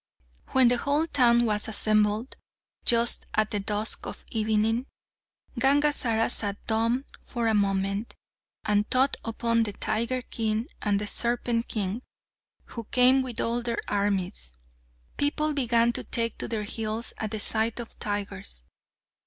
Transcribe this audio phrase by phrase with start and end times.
[0.47, 2.35] When the whole town was assembled,
[2.85, 4.87] just at the dusk of evening,
[5.59, 8.15] Gangazara sat dumb for a moment,
[8.65, 12.01] and thought upon the Tiger King and the Serpent King,
[12.65, 14.53] who came with all their armies.
[15.17, 18.63] People began to take to their heels at the sight of tigers.